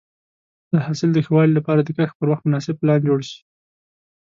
د 0.71 0.73
حاصل 0.85 1.09
د 1.13 1.17
ښه 1.25 1.31
والي 1.35 1.53
لپاره 1.55 1.81
د 1.83 1.89
کښت 1.97 2.15
پر 2.17 2.27
وخت 2.31 2.43
مناسب 2.47 2.75
پلان 2.81 2.99
جوړ 3.07 3.19
شي. 3.29 3.39